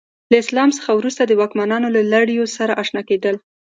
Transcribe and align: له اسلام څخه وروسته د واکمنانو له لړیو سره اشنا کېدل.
له 0.31 0.35
اسلام 0.43 0.69
څخه 0.77 0.91
وروسته 0.93 1.21
د 1.25 1.31
واکمنانو 1.41 1.87
له 1.95 2.01
لړیو 2.13 2.45
سره 2.57 2.77
اشنا 2.81 3.01
کېدل. 3.09 3.35